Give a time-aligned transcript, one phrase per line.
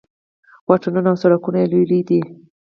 [0.67, 2.19] واټونه او سړکونه یې لوی لوی دي.